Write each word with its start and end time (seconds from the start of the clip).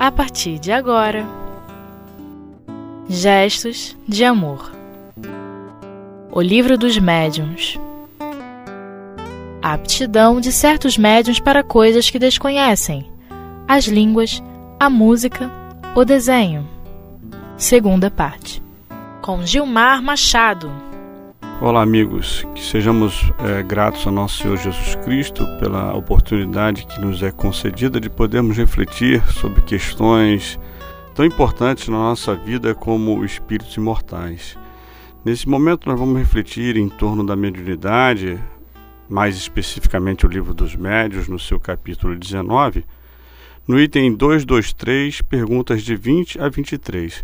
a 0.00 0.10
partir 0.10 0.58
de 0.58 0.72
agora. 0.72 1.26
Gestos 3.06 3.94
de 4.08 4.24
Amor 4.24 4.72
O 6.32 6.40
Livro 6.40 6.78
dos 6.78 6.96
Médiuns 6.96 7.78
A 9.60 9.74
aptidão 9.74 10.40
de 10.40 10.50
certos 10.52 10.96
médiuns 10.96 11.38
para 11.38 11.62
coisas 11.62 12.08
que 12.08 12.18
desconhecem, 12.18 13.10
as 13.68 13.84
línguas, 13.84 14.42
a 14.78 14.88
música, 14.88 15.50
o 15.94 16.02
desenho. 16.02 16.66
Segunda 17.58 18.10
parte. 18.10 18.62
Com 19.20 19.44
Gilmar 19.44 20.02
Machado. 20.02 20.72
Olá, 21.62 21.82
amigos. 21.82 22.42
Que 22.54 22.64
sejamos 22.64 23.30
é, 23.38 23.62
gratos 23.62 24.06
ao 24.06 24.12
nosso 24.14 24.38
Senhor 24.38 24.56
Jesus 24.56 24.94
Cristo 25.04 25.44
pela 25.58 25.92
oportunidade 25.94 26.86
que 26.86 26.98
nos 26.98 27.22
é 27.22 27.30
concedida 27.30 28.00
de 28.00 28.08
podermos 28.08 28.56
refletir 28.56 29.22
sobre 29.30 29.60
questões 29.60 30.58
tão 31.14 31.22
importantes 31.22 31.86
na 31.88 31.98
nossa 31.98 32.34
vida 32.34 32.74
como 32.74 33.22
espíritos 33.26 33.76
imortais. 33.76 34.56
Nesse 35.22 35.46
momento, 35.46 35.86
nós 35.86 36.00
vamos 36.00 36.18
refletir 36.18 36.78
em 36.78 36.88
torno 36.88 37.22
da 37.22 37.36
mediunidade, 37.36 38.40
mais 39.06 39.36
especificamente 39.36 40.24
o 40.24 40.30
livro 40.30 40.54
dos 40.54 40.74
médios, 40.74 41.28
no 41.28 41.38
seu 41.38 41.60
capítulo 41.60 42.16
19, 42.16 42.86
no 43.68 43.78
item 43.78 44.14
223, 44.14 45.20
perguntas 45.20 45.82
de 45.82 45.94
20 45.94 46.40
a 46.40 46.48
23 46.48 47.22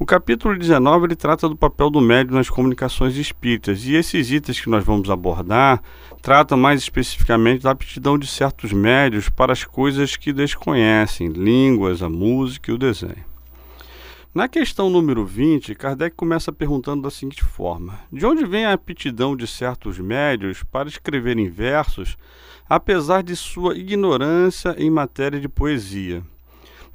o 0.00 0.06
capítulo 0.06 0.56
19 0.56 1.08
ele 1.08 1.14
trata 1.14 1.46
do 1.46 1.54
papel 1.54 1.90
do 1.90 2.00
médium 2.00 2.36
nas 2.36 2.48
comunicações 2.48 3.18
espíritas 3.18 3.84
e 3.84 3.94
esses 3.94 4.30
itens 4.30 4.58
que 4.58 4.70
nós 4.70 4.82
vamos 4.82 5.10
abordar 5.10 5.82
tratam 6.22 6.56
mais 6.56 6.80
especificamente 6.80 7.64
da 7.64 7.72
aptidão 7.72 8.18
de 8.18 8.26
certos 8.26 8.72
médios 8.72 9.28
para 9.28 9.52
as 9.52 9.62
coisas 9.62 10.16
que 10.16 10.32
desconhecem, 10.32 11.28
línguas, 11.28 12.02
a 12.02 12.08
música 12.08 12.70
e 12.70 12.74
o 12.74 12.78
desenho. 12.78 13.26
Na 14.34 14.48
questão 14.48 14.88
número 14.88 15.26
20, 15.26 15.74
Kardec 15.74 16.16
começa 16.16 16.50
perguntando 16.50 17.02
da 17.02 17.10
seguinte 17.10 17.44
forma: 17.44 17.98
De 18.10 18.24
onde 18.24 18.46
vem 18.46 18.64
a 18.64 18.72
aptidão 18.72 19.36
de 19.36 19.46
certos 19.46 19.98
médios 19.98 20.62
para 20.62 20.88
escrever 20.88 21.36
em 21.36 21.50
versos, 21.50 22.16
apesar 22.66 23.22
de 23.22 23.36
sua 23.36 23.76
ignorância 23.76 24.74
em 24.78 24.88
matéria 24.88 25.38
de 25.38 25.48
poesia? 25.48 26.22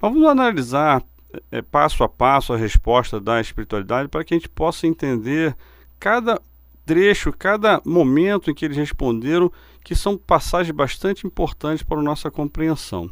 Vamos 0.02 0.26
analisar 0.26 1.04
é, 1.52 1.62
passo 1.62 2.04
a 2.04 2.10
passo 2.10 2.54
a 2.54 2.58
resposta 2.58 3.20
da 3.20 3.40
espiritualidade 3.42 4.08
para 4.08 4.24
que 4.24 4.34
a 4.34 4.38
gente 4.38 4.50
possa 4.50 4.88
entender 4.88 5.56
cada 6.00 6.42
trecho, 6.86 7.34
cada 7.34 7.82
momento 7.84 8.50
em 8.50 8.54
que 8.54 8.64
eles 8.64 8.78
responderam, 8.78 9.52
que 9.84 9.96
são 9.96 10.18
passagens 10.18 10.76
bastante 10.76 11.26
importantes 11.26 11.84
para 11.84 12.00
a 12.00 12.04
nossa 12.04 12.30
compreensão. 12.30 13.10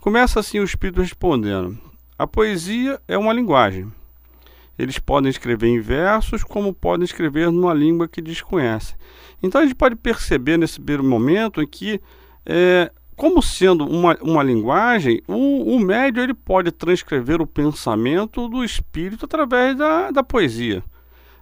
Começa 0.00 0.40
assim 0.40 0.58
o 0.58 0.64
espírito 0.64 1.00
respondendo: 1.00 1.78
A 2.18 2.26
poesia 2.26 3.00
é 3.06 3.18
uma 3.18 3.32
linguagem. 3.32 3.92
Eles 4.78 4.98
podem 4.98 5.28
escrever 5.28 5.68
em 5.68 5.78
versos, 5.78 6.42
como 6.42 6.72
podem 6.72 7.04
escrever 7.04 7.50
numa 7.50 7.74
língua 7.74 8.08
que 8.08 8.22
desconhecem. 8.22 8.96
Então 9.42 9.60
a 9.60 9.64
gente 9.64 9.74
pode 9.74 9.94
perceber 9.94 10.56
nesse 10.56 10.80
primeiro 10.80 11.04
momento 11.04 11.66
que 11.66 12.00
é, 12.46 12.90
como 13.20 13.42
sendo 13.42 13.84
uma, 13.84 14.16
uma 14.22 14.42
linguagem, 14.42 15.20
o, 15.28 15.76
o 15.76 15.78
médio 15.78 16.22
ele 16.22 16.32
pode 16.32 16.72
transcrever 16.72 17.42
o 17.42 17.46
pensamento 17.46 18.48
do 18.48 18.64
espírito 18.64 19.26
através 19.26 19.76
da, 19.76 20.10
da 20.10 20.22
poesia. 20.22 20.82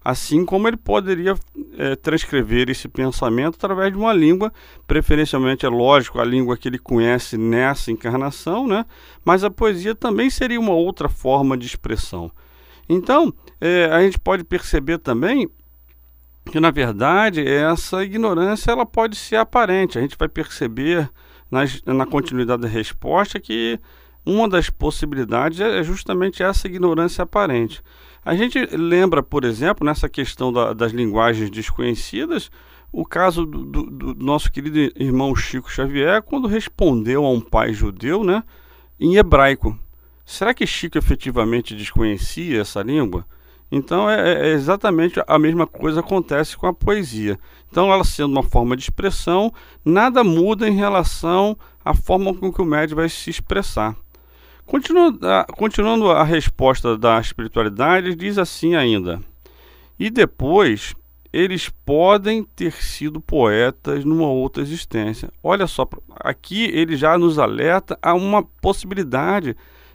Assim 0.05 0.45
como 0.45 0.67
ele 0.67 0.77
poderia 0.77 1.37
é, 1.77 1.95
transcrever 1.95 2.69
esse 2.69 2.89
pensamento 2.89 3.55
através 3.55 3.93
de 3.93 3.97
uma 3.97 4.12
língua, 4.12 4.53
preferencialmente, 4.89 5.65
é 5.65 5.69
lógico, 5.69 6.19
a 6.19 6.25
língua 6.25 6.56
que 6.56 6.67
ele 6.67 6.81
conhece 6.81 7.39
nessa 7.39 7.93
encarnação, 7.93 8.67
né? 8.67 8.84
mas 9.25 9.45
a 9.45 9.51
poesia 9.51 9.95
também 9.95 10.29
seria 10.31 10.59
uma 10.59 10.75
outra 10.75 11.09
forma 11.09 11.56
de 11.56 11.65
expressão. 11.65 12.28
Então, 12.89 13.33
é, 13.60 13.84
a 13.84 14.03
gente 14.03 14.19
pode 14.19 14.43
perceber 14.43 14.99
também 14.99 15.49
que, 16.50 16.59
na 16.59 16.72
verdade, 16.72 17.47
essa 17.47 18.03
ignorância 18.03 18.72
ela 18.72 18.84
pode 18.84 19.15
ser 19.15 19.37
aparente. 19.37 19.97
A 19.97 20.00
gente 20.00 20.16
vai 20.19 20.28
perceber 20.28 21.09
na 21.50 22.06
continuidade 22.06 22.62
da 22.62 22.69
resposta 22.69 23.41
que 23.41 23.78
uma 24.25 24.48
das 24.48 24.69
possibilidades 24.69 25.60
é 25.60 25.82
justamente 25.82 26.42
essa 26.42 26.66
ignorância 26.66 27.22
aparente. 27.22 27.82
A 28.25 28.34
gente 28.34 28.59
lembra, 28.76 29.22
por 29.22 29.44
exemplo, 29.44 29.86
nessa 29.86 30.09
questão 30.09 30.53
da, 30.53 30.75
das 30.75 30.92
linguagens 30.92 31.48
desconhecidas, 31.50 32.50
o 32.92 33.04
caso 33.04 33.47
do, 33.47 33.64
do, 33.64 33.82
do, 33.84 34.14
nosso 34.14 34.53
querido 34.53 34.78
irmão 35.03 35.34
Chico 35.34 35.70
Xavier, 35.70 36.22
quando 36.22 36.48
respondeu 36.48 37.25
a 37.25 37.31
um 37.31 37.41
pai 37.41 37.72
judeu 37.72 38.25
né, 38.25 38.42
em 39.00 39.16
hebraico. 39.16 39.78
Será 40.26 40.53
que 40.53 40.66
Chico 40.66 40.98
efetivamente 40.98 41.75
desconhecia 41.75 42.60
essa 42.60 42.82
língua? 42.82 43.25
Então 43.71 44.09
é, 44.09 44.17
é, 44.17 44.49
é, 44.49 44.53
exatamente 44.53 45.21
a 45.27 45.39
mesma 45.39 45.67
coisa 45.67 46.01
acontece 46.01 46.56
com 46.56 46.67
a 46.67 46.73
poesia. 46.73 47.39
Então, 47.71 47.93
ela 47.93 48.03
sendo 48.03 48.33
uma 48.33 48.43
forma 48.43 48.75
de 48.75 48.83
expressão, 48.83 49.53
nada 49.84 50.25
muda 50.25 50.67
em 50.67 50.75
relação 50.75 51.56
à 51.84 51.93
forma 51.95 52.34
com 52.34 52.53
que 52.53 52.62
o 52.62 52.65
médium 52.65 52.97
vai 52.97 53.09
se 53.09 53.28
expressar. 53.28 53.95
Continuando 54.65 55.27
a, 55.27 55.45
continuando 55.45 56.11
a 56.11 56.25
resposta 56.25 56.97
da 56.97 57.21
espiritualidade, 57.21 58.15
diz 58.15 58.39
assim 58.39 58.75
ainda: 58.75 59.21
E 59.99 60.11
depois 60.11 60.95
eles 61.33 61.69
podem 61.84 62.43
ter 62.43 62.73
sido 62.73 63.21
poetas 63.21 64.05
numa 64.05 64.28
outra 64.28 64.62
existência. 64.62 65.31
Olha 65.43 65.67
só, 65.67 65.87
aqui 66.21 66.65
ele 66.65 66.97
já 66.97 67.19
nos 67.19 67.39
alerta 67.39 67.99
a 68.01 68.15
uma 68.15 68.43
possibilidade 68.43 69.55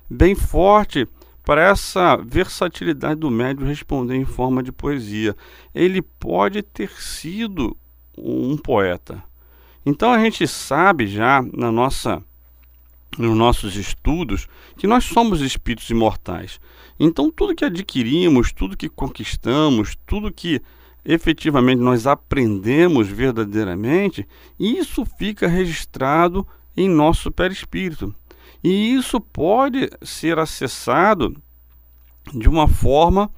bem 0.10 0.36
forte 0.36 1.08
para 1.46 1.70
essa 1.70 2.16
versatilidade 2.16 3.20
do 3.20 3.30
médium 3.30 3.68
responder 3.68 4.16
em 4.16 4.26
forma 4.26 4.64
de 4.64 4.72
poesia. 4.72 5.36
Ele 5.74 6.02
pode 6.02 6.62
ter 6.62 6.90
sido 6.92 7.76
um 8.18 8.56
poeta. 8.58 9.24
Então 9.86 10.12
a 10.12 10.20
gente 10.20 10.48
sabe 10.48 11.08
já 11.08 11.44
na 11.54 11.72
nossa 11.72 12.22
nos 13.16 13.38
nossos 13.38 13.76
estudos 13.76 14.48
que 14.76 14.88
nós 14.88 15.04
somos 15.04 15.42
espíritos 15.42 15.90
imortais. 15.90 16.60
Então 17.00 17.30
tudo 17.30 17.54
que 17.56 17.66
adquirimos, 17.66 18.52
tudo 18.52 18.78
que 18.78 18.90
conquistamos, 18.90 19.96
tudo 20.08 20.32
que 20.32 20.62
efetivamente 21.06 21.80
nós 21.80 22.08
aprendemos 22.08 23.08
verdadeiramente, 23.10 24.28
isso 24.60 25.06
fica 25.06 25.48
registrado 25.48 26.48
em 26.76 26.90
nosso 26.90 27.30
perispírito. 27.32 28.16
E 28.64 28.94
isso 28.94 29.20
pode 29.20 29.90
ser 30.02 30.40
acessado 30.40 31.36
de 32.34 32.48
uma 32.48 32.68
forma 32.68 33.30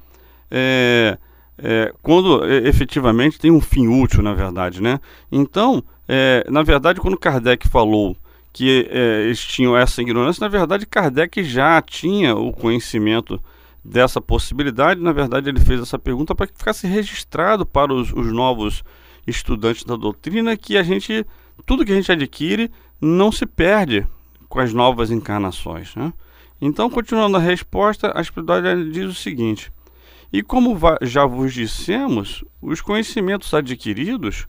é, 0.50 1.18
é, 1.58 1.92
quando 2.02 2.44
efetivamente 2.46 3.38
tem 3.38 3.50
um 3.50 3.60
fim 3.60 3.88
útil, 3.88 4.22
na 4.22 4.34
verdade, 4.34 4.80
né? 4.80 5.00
Então, 5.32 5.82
é, 6.08 6.46
na 6.48 6.62
verdade, 6.62 7.00
quando 7.00 7.18
Kardec 7.18 7.66
falou 7.66 8.16
que 8.52 8.88
é, 8.90 9.24
eles 9.24 9.40
tinham 9.40 9.76
essa 9.76 10.00
ignorância, 10.00 10.40
na 10.40 10.48
verdade, 10.48 10.86
Kardec 10.86 11.42
já 11.44 11.82
tinha 11.82 12.34
o 12.34 12.52
conhecimento 12.52 13.40
dessa 13.84 14.20
possibilidade. 14.20 15.00
Na 15.00 15.12
verdade, 15.12 15.48
ele 15.48 15.60
fez 15.60 15.80
essa 15.80 15.98
pergunta 15.98 16.34
para 16.34 16.46
que 16.46 16.56
ficasse 16.56 16.86
registrado 16.86 17.66
para 17.66 17.92
os, 17.92 18.12
os 18.12 18.32
novos 18.32 18.82
estudantes 19.26 19.84
da 19.84 19.96
doutrina 19.96 20.56
que 20.56 20.76
a 20.76 20.82
gente, 20.82 21.26
tudo 21.64 21.84
que 21.84 21.92
a 21.92 21.96
gente 21.96 22.12
adquire, 22.12 22.70
não 23.00 23.30
se 23.30 23.44
perde 23.44 24.06
com 24.48 24.60
as 24.60 24.72
novas 24.72 25.10
encarnações. 25.10 25.94
Né? 25.94 26.12
Então, 26.60 26.88
continuando 26.88 27.36
a 27.36 27.40
resposta, 27.40 28.12
a 28.16 28.20
espiritualidade 28.20 28.90
diz 28.90 29.04
o 29.04 29.14
seguinte: 29.14 29.70
E 30.32 30.42
como 30.42 30.76
já 31.02 31.26
vos 31.26 31.52
dissemos, 31.52 32.44
os 32.60 32.80
conhecimentos 32.80 33.52
adquiridos 33.52 34.46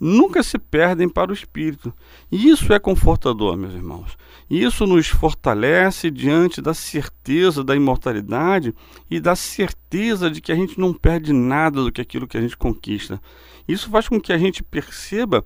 nunca 0.00 0.42
se 0.42 0.58
perdem 0.58 1.08
para 1.08 1.30
o 1.30 1.34
espírito. 1.34 1.92
E 2.32 2.48
isso 2.48 2.72
é 2.72 2.78
confortador, 2.78 3.56
meus 3.56 3.74
irmãos. 3.74 4.16
Isso 4.48 4.86
nos 4.86 5.06
fortalece 5.08 6.10
diante 6.10 6.62
da 6.62 6.72
certeza 6.72 7.62
da 7.62 7.76
imortalidade 7.76 8.74
e 9.10 9.20
da 9.20 9.36
certeza 9.36 10.30
de 10.30 10.40
que 10.40 10.50
a 10.50 10.56
gente 10.56 10.80
não 10.80 10.94
perde 10.94 11.32
nada 11.32 11.84
do 11.84 11.92
que 11.92 12.00
aquilo 12.00 12.26
que 12.26 12.38
a 12.38 12.40
gente 12.40 12.56
conquista. 12.56 13.20
Isso 13.68 13.90
faz 13.90 14.08
com 14.08 14.18
que 14.18 14.32
a 14.32 14.38
gente 14.38 14.62
perceba 14.62 15.44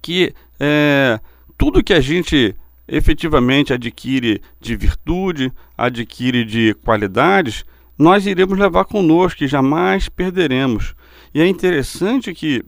que 0.00 0.32
é, 0.60 1.20
tudo 1.58 1.82
que 1.82 1.92
a 1.92 2.00
gente 2.00 2.54
efetivamente 2.86 3.72
adquire 3.72 4.40
de 4.60 4.76
virtude, 4.76 5.52
adquire 5.76 6.44
de 6.44 6.74
qualidades, 6.74 7.64
nós 7.98 8.26
iremos 8.26 8.58
levar 8.58 8.84
conosco 8.84 9.44
e 9.44 9.48
jamais 9.48 10.08
perderemos. 10.08 10.94
E 11.32 11.40
é 11.40 11.46
interessante 11.46 12.34
que 12.34 12.64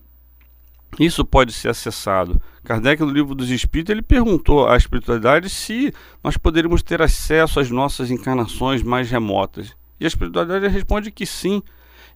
isso 0.98 1.24
pode 1.24 1.52
ser 1.52 1.68
acessado. 1.68 2.40
Kardec, 2.64 3.02
no 3.02 3.10
livro 3.10 3.34
dos 3.34 3.50
Espíritos, 3.50 3.92
ele 3.92 4.02
perguntou 4.02 4.66
à 4.66 4.76
espiritualidade 4.76 5.48
se 5.50 5.92
nós 6.22 6.36
poderíamos 6.36 6.82
ter 6.82 7.02
acesso 7.02 7.60
às 7.60 7.70
nossas 7.70 8.10
encarnações 8.10 8.82
mais 8.82 9.10
remotas. 9.10 9.76
E 10.00 10.04
a 10.04 10.08
espiritualidade 10.08 10.66
responde 10.68 11.10
que 11.10 11.26
sim, 11.26 11.62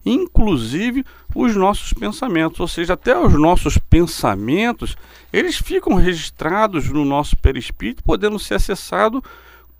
inclusive 0.05 1.05
os 1.33 1.55
nossos 1.55 1.93
pensamentos, 1.93 2.59
ou 2.59 2.67
seja, 2.67 2.93
até 2.93 3.17
os 3.17 3.33
nossos 3.33 3.77
pensamentos, 3.77 4.95
eles 5.31 5.57
ficam 5.57 5.95
registrados 5.95 6.89
no 6.89 7.05
nosso 7.05 7.37
perispírito, 7.37 8.03
podendo 8.03 8.37
ser 8.39 8.55
acessados 8.55 9.21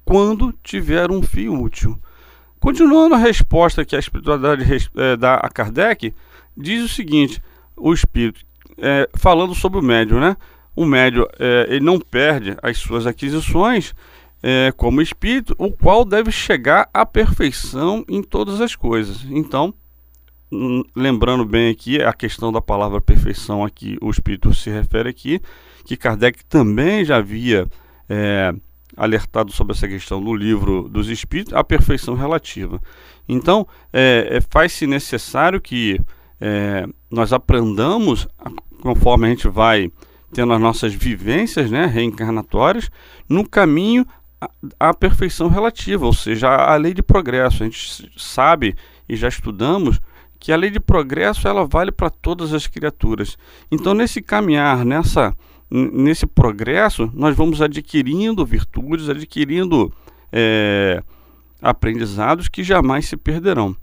quando 0.06 0.53
tiver 0.63 1.12
um 1.12 1.21
fim 1.21 1.50
útil. 1.50 1.97
Continuando 2.59 3.15
a 3.15 3.18
resposta 3.18 3.83
que 3.83 3.95
a 3.95 4.00
espiritualidade 4.00 4.63
é, 4.95 5.18
dá 5.18 5.35
a 5.35 5.50
Kardec, 5.50 6.13
diz 6.56 6.83
o 6.83 6.88
seguinte: 6.88 7.41
o 7.75 7.91
espírito, 7.91 8.41
é, 8.77 9.09
falando 9.15 9.56
sobre 9.56 9.79
o 9.79 9.81
médium, 9.81 10.19
né? 10.19 10.38
O 10.75 10.85
médium 10.85 11.25
é, 11.39 11.65
ele 11.69 11.83
não 11.83 12.00
perde 12.00 12.56
as 12.62 12.77
suas 12.77 13.07
aquisições 13.07 13.94
como 14.75 15.03
espírito, 15.03 15.53
o 15.56 15.71
qual 15.71 16.03
deve 16.03 16.31
chegar 16.31 16.89
à 16.91 17.06
perfeição 17.06 18.03
em 18.09 18.23
todas 18.23 18.59
as 18.59 18.75
coisas. 18.75 19.23
Então, 19.29 19.71
lembrando 20.95 21.45
bem 21.45 21.69
aqui 21.69 22.01
a 22.01 22.13
questão 22.13 22.51
da 22.51 22.62
palavra 22.62 23.00
perfeição 23.00 23.63
aqui, 23.63 23.98
o 24.01 24.09
espírito 24.09 24.53
se 24.53 24.69
refere 24.69 25.09
aqui, 25.09 25.39
que 25.86 25.95
Kardec 25.95 26.44
também 26.45 27.06
já 27.06 27.18
havia 27.18 27.68
é, 28.09 28.53
alertado 28.95 29.51
sobre 29.51 29.74
essa 29.74 29.88
questão 29.88 30.19
no 30.19 30.36
livro 30.36 30.89
dos 30.89 31.09
Espíritos, 31.09 31.53
a 31.53 31.63
perfeição 31.63 32.15
relativa. 32.15 32.81
Então, 33.27 33.65
é, 33.94 34.27
é, 34.30 34.42
faz-se 34.42 34.86
necessário 34.86 35.62
que 35.62 36.00
é, 36.39 36.86
nós 37.09 37.31
aprendamos, 37.31 38.27
conforme 38.81 39.27
a 39.27 39.30
gente 39.30 39.47
vai 39.47 39.92
tendo 40.33 40.54
as 40.54 40.62
nossas 40.62 40.94
vivências 40.94 41.69
né, 41.69 41.86
reencarnatórias, 41.86 42.89
no 43.27 43.47
caminho 43.47 44.06
à 44.80 44.94
perfeição 44.94 45.50
relativa, 45.50 46.06
ou 46.06 46.13
seja, 46.13 46.50
a 46.50 46.75
lei 46.75 46.94
de 46.94 47.04
progresso. 47.04 47.63
A 47.63 47.65
gente 47.65 48.12
sabe 48.18 48.75
e 49.07 49.15
já 49.15 49.27
estudamos 49.27 50.01
que 50.41 50.51
a 50.51 50.57
lei 50.57 50.71
de 50.71 50.79
progresso 50.79 51.47
ela 51.47 51.63
vale 51.65 51.91
para 51.91 52.09
todas 52.09 52.51
as 52.51 52.65
criaturas. 52.65 53.38
Então, 53.71 53.93
nesse 53.93 54.23
caminhar, 54.23 54.83
nessa 54.83 55.38
nesse 55.69 56.27
progresso, 56.27 57.09
nós 57.13 57.33
vamos 57.33 57.61
adquirindo 57.61 58.45
virtudes, 58.45 59.07
adquirindo 59.07 59.93
é, 60.29 61.01
aprendizados 61.61 62.49
que 62.49 62.61
jamais 62.61 63.05
se 63.05 63.15
perderão. 63.15 63.73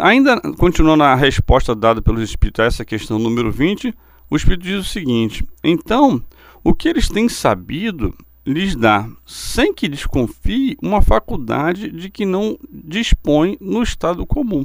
Ainda 0.00 0.38
continuando 0.58 1.04
a 1.04 1.14
resposta 1.14 1.74
dada 1.74 2.02
pelos 2.02 2.20
espíritos 2.20 2.60
a 2.60 2.66
essa 2.66 2.84
questão 2.84 3.18
número 3.18 3.50
20, 3.50 3.94
o 4.28 4.36
espírito 4.36 4.64
diz 4.64 4.80
o 4.80 4.84
seguinte: 4.84 5.42
então, 5.64 6.22
o 6.62 6.74
que 6.74 6.88
eles 6.88 7.08
têm 7.08 7.26
sabido 7.26 8.14
lhes 8.48 8.74
dá, 8.74 9.06
sem 9.26 9.74
que 9.74 9.86
desconfie, 9.86 10.78
uma 10.82 11.02
faculdade 11.02 11.90
de 11.90 12.08
que 12.08 12.24
não 12.24 12.58
dispõe 12.72 13.58
no 13.60 13.82
estado 13.82 14.24
comum. 14.24 14.64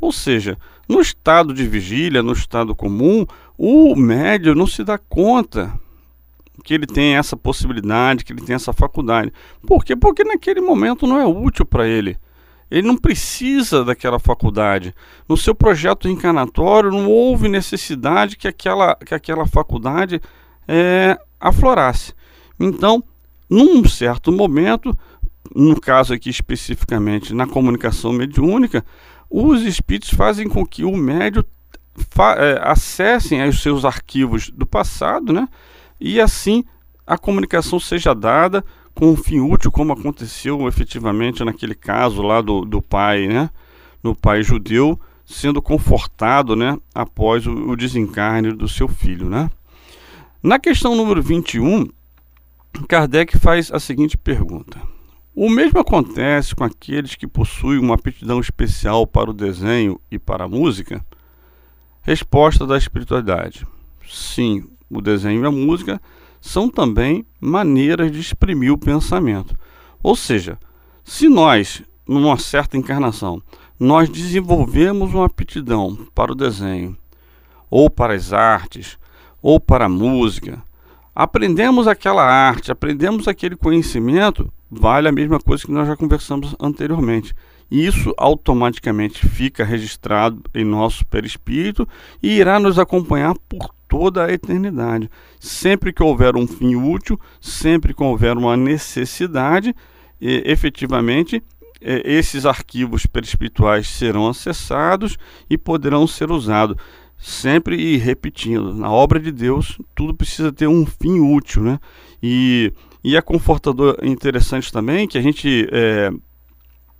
Ou 0.00 0.10
seja, 0.10 0.58
no 0.88 1.00
estado 1.00 1.54
de 1.54 1.64
vigília, 1.64 2.24
no 2.24 2.32
estado 2.32 2.74
comum, 2.74 3.24
o 3.56 3.94
médio 3.94 4.52
não 4.52 4.66
se 4.66 4.82
dá 4.82 4.98
conta 4.98 5.72
que 6.64 6.74
ele 6.74 6.86
tem 6.86 7.16
essa 7.16 7.36
possibilidade, 7.36 8.24
que 8.24 8.32
ele 8.32 8.42
tem 8.42 8.56
essa 8.56 8.72
faculdade. 8.72 9.32
Por 9.64 9.84
quê? 9.84 9.94
Porque 9.94 10.24
naquele 10.24 10.60
momento 10.60 11.06
não 11.06 11.20
é 11.20 11.24
útil 11.24 11.64
para 11.64 11.86
ele. 11.86 12.18
Ele 12.68 12.86
não 12.86 12.96
precisa 12.96 13.84
daquela 13.84 14.18
faculdade. 14.18 14.92
No 15.28 15.36
seu 15.36 15.54
projeto 15.54 16.08
encarnatório 16.08 16.90
não 16.90 17.08
houve 17.08 17.48
necessidade 17.48 18.36
que 18.36 18.48
aquela, 18.48 18.96
que 18.96 19.14
aquela 19.14 19.46
faculdade 19.46 20.20
é, 20.66 21.16
aflorasse. 21.38 22.12
Então, 22.58 23.02
num 23.50 23.84
certo 23.86 24.30
momento, 24.30 24.96
no 25.54 25.78
caso 25.80 26.14
aqui 26.14 26.30
especificamente 26.30 27.34
na 27.34 27.46
comunicação 27.46 28.12
mediúnica, 28.12 28.84
os 29.28 29.62
espíritos 29.62 30.10
fazem 30.10 30.48
com 30.48 30.64
que 30.64 30.84
o 30.84 30.96
médio 30.96 31.44
é, 32.38 32.60
acessem 32.62 33.46
os 33.48 33.60
seus 33.60 33.84
arquivos 33.84 34.50
do 34.50 34.64
passado, 34.64 35.32
né? 35.32 35.48
E 36.00 36.20
assim 36.20 36.64
a 37.06 37.18
comunicação 37.18 37.80
seja 37.80 38.14
dada 38.14 38.64
com 38.94 39.10
um 39.10 39.16
fim 39.16 39.40
útil, 39.40 39.72
como 39.72 39.92
aconteceu 39.92 40.68
efetivamente 40.68 41.44
naquele 41.44 41.74
caso 41.74 42.22
lá 42.22 42.40
do, 42.40 42.64
do 42.64 42.80
pai, 42.80 43.26
né? 43.26 43.50
No 44.02 44.14
pai 44.14 44.42
judeu 44.42 44.98
sendo 45.24 45.60
confortado, 45.60 46.54
né? 46.54 46.78
Após 46.94 47.46
o, 47.46 47.52
o 47.70 47.76
desencarne 47.76 48.52
do 48.52 48.68
seu 48.68 48.86
filho, 48.88 49.28
né? 49.28 49.50
Na 50.42 50.58
questão 50.58 50.94
número 50.94 51.22
21, 51.22 51.88
Kardec 52.88 53.38
faz 53.38 53.70
a 53.72 53.78
seguinte 53.78 54.18
pergunta: 54.18 54.80
o 55.34 55.48
mesmo 55.48 55.78
acontece 55.78 56.54
com 56.54 56.64
aqueles 56.64 57.14
que 57.14 57.26
possuem 57.26 57.78
uma 57.78 57.94
aptidão 57.94 58.40
especial 58.40 59.06
para 59.06 59.30
o 59.30 59.34
desenho 59.34 60.00
e 60.10 60.18
para 60.18 60.44
a 60.44 60.48
música? 60.48 61.04
Resposta 62.02 62.66
da 62.66 62.76
espiritualidade: 62.76 63.66
sim, 64.08 64.68
o 64.90 65.00
desenho 65.00 65.44
e 65.44 65.46
a 65.46 65.50
música 65.50 66.00
são 66.40 66.68
também 66.68 67.24
maneiras 67.40 68.10
de 68.10 68.18
exprimir 68.18 68.72
o 68.72 68.78
pensamento. 68.78 69.56
Ou 70.02 70.16
seja, 70.16 70.58
se 71.04 71.28
nós, 71.28 71.82
numa 72.06 72.38
certa 72.38 72.76
encarnação, 72.76 73.42
nós 73.78 74.08
desenvolvemos 74.08 75.14
uma 75.14 75.26
aptidão 75.26 75.96
para 76.14 76.32
o 76.32 76.34
desenho, 76.34 76.96
ou 77.70 77.88
para 77.88 78.14
as 78.14 78.32
artes, 78.32 78.98
ou 79.40 79.60
para 79.60 79.84
a 79.84 79.88
música, 79.88 80.62
aprendemos 81.14 81.88
aquela 81.88 82.24
arte, 82.24 82.70
aprendemos 82.70 83.28
aquele 83.28 83.56
conhecimento, 83.56 84.52
vale 84.70 85.08
a 85.08 85.12
mesma 85.12 85.38
coisa 85.38 85.64
que 85.64 85.72
nós 85.72 85.86
já 85.86 85.96
conversamos 85.96 86.54
anteriormente. 86.60 87.34
Isso 87.70 88.12
automaticamente 88.16 89.28
fica 89.28 89.64
registrado 89.64 90.42
em 90.52 90.64
nosso 90.64 91.06
perispírito 91.06 91.86
e 92.22 92.38
irá 92.38 92.58
nos 92.58 92.78
acompanhar 92.78 93.34
por 93.48 93.70
toda 93.88 94.24
a 94.24 94.32
eternidade. 94.32 95.10
Sempre 95.38 95.92
que 95.92 96.02
houver 96.02 96.36
um 96.36 96.46
fim 96.46 96.74
útil, 96.74 97.18
sempre 97.40 97.94
que 97.94 98.02
houver 98.02 98.36
uma 98.36 98.56
necessidade, 98.56 99.74
e, 100.20 100.42
efetivamente 100.46 101.42
esses 101.82 102.44
arquivos 102.44 103.06
perispirituais 103.06 103.88
serão 103.88 104.28
acessados 104.28 105.16
e 105.48 105.56
poderão 105.56 106.06
ser 106.06 106.30
usados. 106.30 106.76
Sempre 107.20 107.76
e 107.76 107.96
repetindo, 107.98 108.74
na 108.74 108.90
obra 108.90 109.20
de 109.20 109.30
Deus, 109.30 109.78
tudo 109.94 110.14
precisa 110.14 110.50
ter 110.50 110.66
um 110.66 110.86
fim 110.86 111.20
útil, 111.20 111.62
né? 111.62 111.78
E 112.22 112.72
e 113.02 113.16
é 113.16 113.22
confortador 113.22 113.98
interessante 114.02 114.70
também 114.70 115.08
que 115.08 115.16
a 115.16 115.22
gente 115.22 115.66
é, 115.72 116.10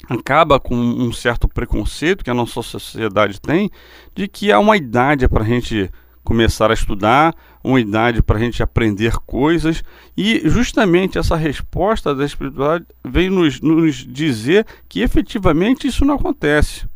acaba 0.08 0.58
com 0.58 0.74
um 0.74 1.12
certo 1.12 1.46
preconceito 1.46 2.24
que 2.24 2.30
a 2.30 2.34
nossa 2.34 2.62
sociedade 2.62 3.40
tem 3.40 3.70
de 4.14 4.26
que 4.26 4.50
há 4.50 4.58
uma 4.58 4.76
idade 4.76 5.28
para 5.28 5.44
a 5.44 5.46
gente 5.46 5.90
começar 6.24 6.70
a 6.70 6.74
estudar, 6.74 7.34
uma 7.62 7.80
idade 7.80 8.22
para 8.22 8.38
a 8.38 8.40
gente 8.40 8.62
aprender 8.62 9.12
coisas 9.26 9.82
e 10.16 10.40
justamente 10.48 11.18
essa 11.18 11.36
resposta 11.36 12.14
da 12.14 12.24
espiritualidade 12.24 12.86
vem 13.04 13.28
nos, 13.28 13.60
nos 13.60 13.96
dizer 13.96 14.66
que 14.88 15.00
efetivamente 15.00 15.86
isso 15.86 16.04
não 16.04 16.14
acontece. 16.14 16.88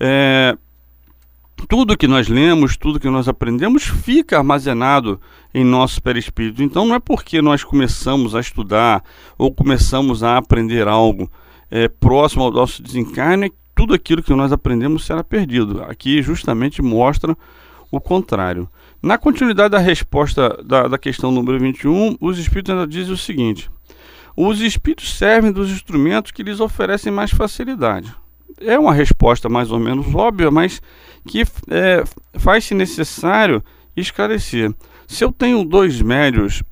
É, 0.00 0.56
tudo 1.68 1.96
que 1.96 2.06
nós 2.06 2.28
lemos, 2.28 2.76
tudo 2.76 3.00
que 3.00 3.08
nós 3.08 3.28
aprendemos 3.28 3.84
fica 3.84 4.38
armazenado 4.38 5.20
em 5.52 5.64
nosso 5.64 6.02
perispírito. 6.02 6.62
Então 6.62 6.86
não 6.86 6.94
é 6.94 7.00
porque 7.00 7.42
nós 7.42 7.64
começamos 7.64 8.34
a 8.34 8.40
estudar 8.40 9.02
ou 9.36 9.52
começamos 9.52 10.22
a 10.22 10.36
aprender 10.36 10.86
algo 10.86 11.30
é, 11.70 11.88
próximo 11.88 12.44
ao 12.44 12.50
nosso 12.50 12.82
desencarne, 12.82 13.52
tudo 13.74 13.94
aquilo 13.94 14.22
que 14.22 14.34
nós 14.34 14.52
aprendemos 14.52 15.04
será 15.04 15.22
perdido. 15.22 15.82
Aqui 15.82 16.22
justamente 16.22 16.82
mostra 16.82 17.36
o 17.90 18.00
contrário. 18.00 18.68
Na 19.02 19.16
continuidade 19.16 19.70
da 19.70 19.78
resposta 19.78 20.62
da, 20.62 20.86
da 20.86 20.98
questão 20.98 21.30
número 21.30 21.58
21, 21.58 22.16
os 22.20 22.38
espíritos 22.38 22.74
ainda 22.74 22.86
dizem 22.86 23.14
o 23.14 23.16
seguinte: 23.16 23.70
os 24.36 24.60
espíritos 24.60 25.16
servem 25.16 25.52
dos 25.52 25.70
instrumentos 25.70 26.32
que 26.32 26.42
lhes 26.42 26.60
oferecem 26.60 27.12
mais 27.12 27.30
facilidade. 27.30 28.14
É 28.60 28.78
uma 28.78 28.92
resposta 28.92 29.48
mais 29.48 29.70
ou 29.70 29.78
menos 29.78 30.14
óbvia, 30.14 30.50
mas 30.50 30.80
que 31.26 31.42
é, 31.68 32.04
faz-se 32.34 32.74
necessário 32.74 33.62
esclarecer. 33.96 34.72
Se 35.06 35.24
eu 35.24 35.32
tenho 35.32 35.64
dois 35.64 36.00
médios, 36.00 36.62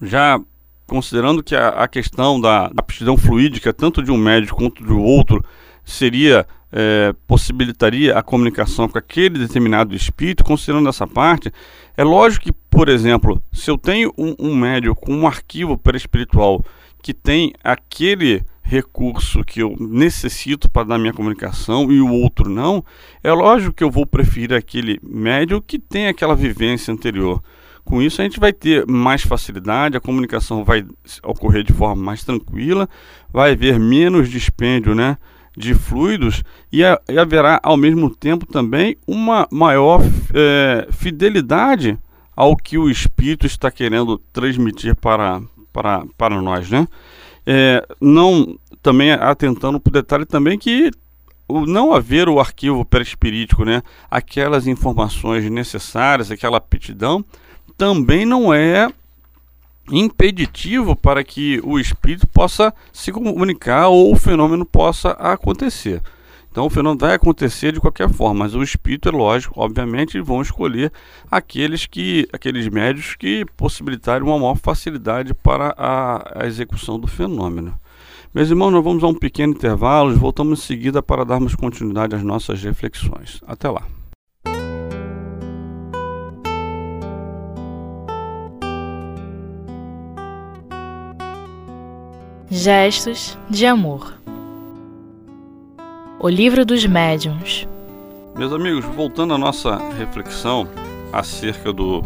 já 0.00 0.40
considerando 0.86 1.42
que 1.42 1.54
a, 1.54 1.68
a 1.68 1.88
questão 1.88 2.40
da 2.40 2.66
aptidão 2.76 3.16
fluídica, 3.16 3.72
tanto 3.72 4.02
de 4.02 4.10
um 4.10 4.16
médio 4.16 4.54
quanto 4.54 4.82
do 4.82 4.98
outro, 5.00 5.44
seria 5.84 6.46
é, 6.72 7.14
possibilitaria 7.26 8.16
a 8.16 8.22
comunicação 8.22 8.88
com 8.88 8.98
aquele 8.98 9.38
determinado 9.38 9.94
espírito, 9.94 10.44
considerando 10.44 10.88
essa 10.88 11.06
parte, 11.06 11.52
é 11.96 12.04
lógico 12.04 12.44
que, 12.44 12.52
por 12.52 12.88
exemplo, 12.88 13.42
se 13.52 13.70
eu 13.70 13.78
tenho 13.78 14.12
um, 14.16 14.34
um 14.38 14.54
médio 14.54 14.94
com 14.94 15.12
um 15.14 15.26
arquivo 15.26 15.76
perispiritual 15.76 16.64
que 17.02 17.14
tem 17.14 17.52
aquele 17.62 18.42
recurso 18.68 19.42
que 19.42 19.62
eu 19.62 19.74
necessito 19.80 20.68
para 20.68 20.88
dar 20.88 20.98
minha 20.98 21.14
comunicação 21.14 21.90
e 21.90 22.02
o 22.02 22.12
outro 22.12 22.50
não, 22.50 22.84
é 23.24 23.32
lógico 23.32 23.72
que 23.72 23.82
eu 23.82 23.90
vou 23.90 24.04
preferir 24.04 24.52
aquele 24.52 25.00
médio 25.02 25.62
que 25.62 25.78
tem 25.78 26.06
aquela 26.06 26.36
vivência 26.36 26.92
anterior. 26.92 27.42
Com 27.82 28.02
isso, 28.02 28.20
a 28.20 28.24
gente 28.24 28.38
vai 28.38 28.52
ter 28.52 28.86
mais 28.86 29.22
facilidade, 29.22 29.96
a 29.96 30.00
comunicação 30.00 30.62
vai 30.64 30.84
ocorrer 31.22 31.64
de 31.64 31.72
forma 31.72 32.02
mais 32.02 32.22
tranquila, 32.22 32.86
vai 33.32 33.52
haver 33.52 33.80
menos 33.80 34.28
dispêndio 34.28 34.94
né, 34.94 35.16
de 35.56 35.72
fluidos 35.72 36.44
e, 36.70 36.82
haverá, 36.84 37.58
ao 37.62 37.78
mesmo 37.78 38.14
tempo, 38.14 38.44
também 38.44 38.98
uma 39.06 39.48
maior 39.50 40.02
é, 40.34 40.88
fidelidade 40.92 41.98
ao 42.36 42.54
que 42.54 42.76
o 42.76 42.90
espírito 42.90 43.46
está 43.46 43.70
querendo 43.70 44.18
transmitir 44.30 44.94
para, 44.94 45.40
para, 45.72 46.04
para 46.18 46.42
nós, 46.42 46.68
né? 46.68 46.86
É, 47.50 47.82
não 47.98 48.58
também 48.82 49.12
atentando 49.12 49.80
para 49.80 49.88
o 49.88 49.92
detalhe 49.92 50.26
também 50.26 50.58
que 50.58 50.90
o 51.48 51.64
não 51.64 51.94
haver 51.94 52.28
o 52.28 52.38
arquivo 52.38 52.84
perispirítico, 52.84 53.64
né, 53.64 53.82
aquelas 54.10 54.66
informações 54.66 55.50
necessárias, 55.50 56.30
aquela 56.30 56.58
aptidão, 56.58 57.24
também 57.74 58.26
não 58.26 58.52
é 58.52 58.92
impeditivo 59.90 60.94
para 60.94 61.24
que 61.24 61.58
o 61.64 61.78
espírito 61.78 62.26
possa 62.26 62.74
se 62.92 63.10
comunicar 63.10 63.88
ou 63.88 64.12
o 64.12 64.16
fenômeno 64.16 64.66
possa 64.66 65.12
acontecer. 65.12 66.02
Então 66.58 66.66
o 66.66 66.70
fenômeno 66.70 66.98
vai 66.98 67.14
acontecer 67.14 67.70
de 67.70 67.78
qualquer 67.78 68.10
forma, 68.10 68.40
mas 68.40 68.56
o 68.56 68.64
espírito 68.64 69.08
é 69.08 69.12
lógico, 69.12 69.54
obviamente 69.60 70.20
vão 70.20 70.42
escolher 70.42 70.92
aqueles 71.30 71.86
que 71.86 72.28
aqueles 72.32 72.66
médios 72.66 73.14
que 73.14 73.46
possibilitarem 73.56 74.26
uma 74.26 74.36
maior 74.36 74.56
facilidade 74.56 75.32
para 75.32 75.72
a, 75.78 76.42
a 76.42 76.46
execução 76.48 76.98
do 76.98 77.06
fenômeno. 77.06 77.78
Meus 78.34 78.50
irmãos, 78.50 78.72
nós 78.72 78.82
vamos 78.82 79.04
a 79.04 79.06
um 79.06 79.14
pequeno 79.14 79.52
intervalo 79.52 80.12
e 80.12 80.16
voltamos 80.16 80.58
em 80.58 80.62
seguida 80.66 81.00
para 81.00 81.24
darmos 81.24 81.54
continuidade 81.54 82.16
às 82.16 82.24
nossas 82.24 82.60
reflexões. 82.60 83.40
Até 83.46 83.70
lá. 83.70 83.84
Gestos 92.50 93.38
de 93.48 93.64
amor. 93.64 94.18
O 96.20 96.28
livro 96.28 96.66
dos 96.66 96.84
médiuns. 96.84 97.64
Meus 98.36 98.52
amigos, 98.52 98.84
voltando 98.84 99.34
à 99.34 99.38
nossa 99.38 99.76
reflexão 99.92 100.68
acerca 101.12 101.72
do 101.72 102.02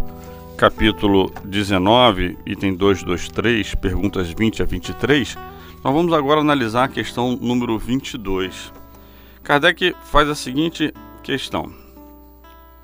capítulo 0.55 1.33
19, 1.47 2.37
item 2.45 2.75
223, 2.75 3.75
perguntas 3.77 4.29
20 4.29 4.61
a 4.61 4.67
23, 4.67 5.35
nós 5.83 5.95
vamos 5.95 6.13
agora 6.13 6.43
analisar 6.43 6.85
a 6.85 6.89
questão 6.89 7.39
número 7.41 7.79
22. 7.79 8.71
Kardec 9.43 9.95
faz 10.05 10.29
a 10.29 10.35
seguinte 10.35 10.93
questão: 11.23 11.73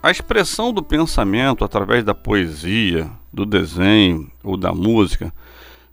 A 0.03 0.11
expressão 0.11 0.73
do 0.73 0.83
pensamento 0.83 1.63
através 1.63 2.03
da 2.03 2.15
poesia, 2.15 3.07
do 3.31 3.45
desenho 3.45 4.33
ou 4.43 4.57
da 4.57 4.73
música 4.73 5.31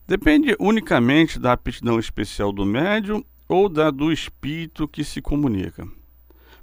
depende 0.07 0.55
unicamente 0.57 1.37
da 1.37 1.51
aptidão 1.51 1.99
especial 1.99 2.53
do 2.53 2.65
médium 2.65 3.21
ou 3.47 3.69
da 3.69 3.91
do 3.91 4.11
espírito 4.11 4.87
que 4.87 5.03
se 5.03 5.21
comunica. 5.21 5.87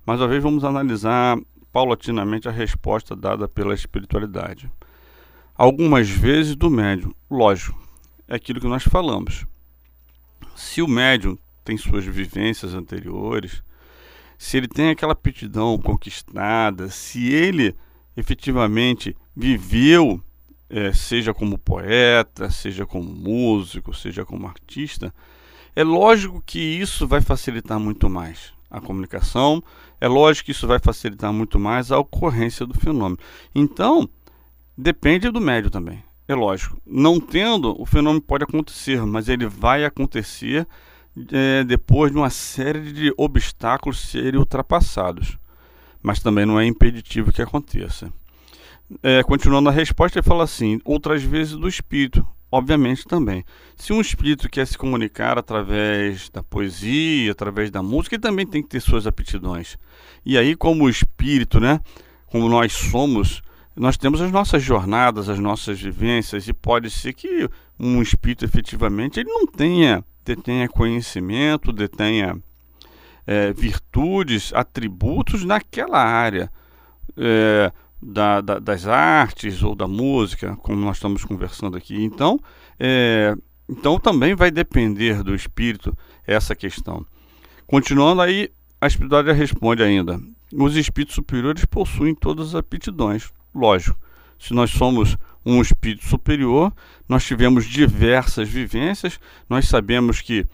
Mais 0.04 0.20
uma 0.20 0.28
vez, 0.28 0.42
vamos 0.42 0.64
analisar 0.64 1.38
paulatinamente 1.72 2.48
a 2.48 2.52
resposta 2.52 3.16
dada 3.16 3.48
pela 3.48 3.74
espiritualidade. 3.74 4.70
Algumas 5.54 6.08
vezes 6.08 6.56
do 6.56 6.70
médium, 6.70 7.12
lógico, 7.30 7.80
é 8.26 8.34
aquilo 8.34 8.60
que 8.60 8.66
nós 8.66 8.82
falamos. 8.82 9.46
Se 10.56 10.82
o 10.82 10.88
médium 10.88 11.38
tem 11.64 11.76
suas 11.76 12.04
vivências 12.04 12.74
anteriores, 12.74 13.62
se 14.36 14.56
ele 14.56 14.66
tem 14.66 14.90
aquela 14.90 15.12
aptidão 15.12 15.78
conquistada, 15.78 16.88
se 16.88 17.32
ele 17.32 17.76
efetivamente 18.16 19.16
viveu, 19.36 20.20
é, 20.68 20.92
seja 20.92 21.32
como 21.32 21.56
poeta, 21.56 22.50
seja 22.50 22.84
como 22.84 23.08
músico, 23.08 23.94
seja 23.94 24.24
como 24.24 24.46
artista, 24.46 25.14
é 25.74 25.82
lógico 25.82 26.42
que 26.44 26.58
isso 26.58 27.06
vai 27.06 27.20
facilitar 27.20 27.78
muito 27.80 28.08
mais 28.08 28.52
a 28.70 28.80
comunicação, 28.80 29.62
é 30.00 30.08
lógico 30.08 30.46
que 30.46 30.52
isso 30.52 30.66
vai 30.66 30.78
facilitar 30.78 31.32
muito 31.32 31.58
mais 31.58 31.92
a 31.92 31.98
ocorrência 31.98 32.66
do 32.66 32.74
fenômeno. 32.74 33.18
Então, 33.54 34.08
depende 34.76 35.30
do 35.30 35.40
médio 35.40 35.70
também. 35.70 36.02
É 36.26 36.34
lógico, 36.34 36.80
não 36.86 37.20
tendo, 37.20 37.78
o 37.80 37.84
fenômeno 37.84 38.22
pode 38.22 38.44
acontecer, 38.44 39.04
mas 39.04 39.28
ele 39.28 39.46
vai 39.46 39.84
acontecer 39.84 40.66
é, 41.30 41.64
depois 41.64 42.10
de 42.10 42.16
uma 42.16 42.30
série 42.30 42.92
de 42.92 43.12
obstáculos 43.16 44.00
serem 44.00 44.38
ultrapassados. 44.38 45.36
Mas 46.02 46.20
também 46.20 46.46
não 46.46 46.58
é 46.58 46.66
impeditivo 46.66 47.32
que 47.32 47.42
aconteça. 47.42 48.12
É, 49.02 49.22
continuando 49.22 49.68
a 49.68 49.72
resposta, 49.72 50.18
ele 50.18 50.26
fala 50.26 50.44
assim: 50.44 50.80
outras 50.84 51.22
vezes 51.22 51.54
do 51.54 51.68
espírito, 51.68 52.26
obviamente 52.52 53.06
também. 53.06 53.42
Se 53.75 53.94
um 53.94 54.00
espírito 54.00 54.49
quer 54.50 54.66
se 54.66 54.76
comunicar 54.76 55.38
através 55.38 56.28
da 56.28 56.42
poesia, 56.42 57.32
através 57.32 57.71
da 57.71 57.82
música, 57.82 58.14
ele 58.14 58.23
também 58.23 58.47
tem 58.47 58.62
que 58.62 58.68
ter 58.68 58.80
suas 58.80 59.06
aptidões. 59.06 59.78
E 60.25 60.37
aí, 60.37 60.54
como 60.54 60.88
espírito, 60.88 61.59
né, 61.59 61.80
como 62.26 62.50
nós 62.50 62.75
somos, 62.75 63.42
nós 63.75 63.97
temos 63.97 64.21
as 64.21 64.30
nossas 64.30 64.62
jornadas, 64.62 65.30
as 65.30 65.38
nossas 65.38 65.80
vivências, 65.80 66.47
e 66.47 66.52
pode 66.52 66.90
ser 66.90 67.14
que 67.14 67.49
um 67.80 68.02
espírito 68.02 68.44
efetivamente 68.44 69.18
ele 69.18 69.30
não 69.30 69.47
tenha, 69.47 70.04
detenha 70.23 70.68
conhecimento, 70.68 71.73
detenha 71.73 72.37
é, 73.26 73.50
virtudes, 73.54 74.52
atributos 74.52 75.42
naquela 75.42 76.04
área 76.04 76.50
é, 77.16 77.73
da, 78.02 78.40
da, 78.40 78.59
das 78.59 78.87
artes 78.87 79.62
ou 79.62 79.75
da 79.75 79.87
música, 79.87 80.56
como 80.56 80.80
nós 80.80 80.97
estamos 80.97 81.25
conversando 81.25 81.76
aqui. 81.76 82.02
Então, 82.02 82.40
é, 82.78 83.35
então 83.68 83.99
também 83.99 84.35
vai 84.35 84.50
depender 84.50 85.23
do 85.23 85.35
espírito 85.35 85.97
essa 86.26 86.54
questão. 86.54 87.06
Continuando 87.66 88.21
aí, 88.21 88.50
a 88.80 88.87
espiritualidade 88.87 89.38
responde 89.38 89.82
ainda: 89.82 90.21
os 90.52 90.76
espíritos 90.76 91.14
superiores 91.14 91.64
possuem 91.64 92.14
todas 92.14 92.49
as 92.49 92.54
aptidões 92.56 93.30
Lógico, 93.54 93.99
se 94.38 94.54
nós 94.54 94.71
somos 94.71 95.16
um 95.44 95.61
espírito 95.61 96.06
superior, 96.06 96.73
nós 97.09 97.25
tivemos 97.25 97.66
diversas 97.66 98.49
vivências, 98.49 99.21
nós 99.49 99.68
sabemos 99.68 100.21
que 100.21 100.47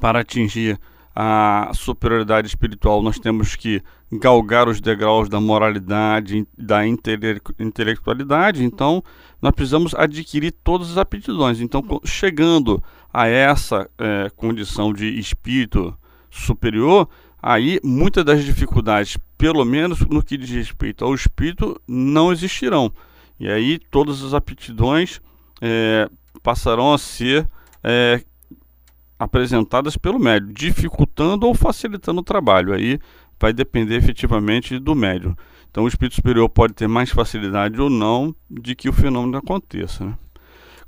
para 0.00 0.20
atingir 0.20 0.78
a 1.14 1.70
superioridade 1.74 2.48
espiritual 2.48 3.02
nós 3.02 3.18
temos 3.18 3.54
que 3.54 3.82
galgar 4.10 4.68
os 4.68 4.80
degraus 4.80 5.28
da 5.28 5.40
moralidade, 5.40 6.46
da 6.56 6.86
intele 6.86 7.40
intelectualidade, 7.58 8.64
então 8.64 9.02
nós 9.40 9.52
precisamos 9.52 9.94
adquirir 9.94 10.52
todas 10.64 10.90
as 10.92 10.98
aptidões. 10.98 11.60
Então, 11.60 11.82
chegando 12.04 12.82
a 13.12 13.26
essa 13.26 13.88
é, 13.98 14.30
condição 14.36 14.92
de 14.92 15.18
espírito 15.18 15.96
superior, 16.30 17.08
aí 17.42 17.78
muitas 17.82 18.24
das 18.24 18.44
dificuldades, 18.44 19.18
pelo 19.36 19.64
menos 19.64 20.00
no 20.00 20.22
que 20.22 20.36
diz 20.36 20.50
respeito 20.50 21.04
ao 21.04 21.14
espírito, 21.14 21.80
não 21.86 22.32
existirão. 22.32 22.92
E 23.38 23.48
aí 23.48 23.78
todas 23.90 24.22
as 24.22 24.32
aptidões 24.32 25.20
é, 25.60 26.08
passarão 26.42 26.92
a 26.92 26.98
ser 26.98 27.46
é, 27.82 28.22
apresentadas 29.22 29.96
pelo 29.96 30.18
médium, 30.18 30.52
dificultando 30.52 31.46
ou 31.46 31.54
facilitando 31.54 32.20
o 32.20 32.24
trabalho. 32.24 32.74
Aí 32.74 32.98
vai 33.38 33.52
depender 33.52 33.96
efetivamente 33.96 34.78
do 34.78 34.94
médium. 34.94 35.36
Então 35.70 35.84
o 35.84 35.88
espírito 35.88 36.16
superior 36.16 36.48
pode 36.48 36.74
ter 36.74 36.88
mais 36.88 37.10
facilidade 37.10 37.80
ou 37.80 37.88
não 37.88 38.34
de 38.50 38.74
que 38.74 38.88
o 38.88 38.92
fenômeno 38.92 39.38
aconteça. 39.38 40.04
Né? 40.04 40.14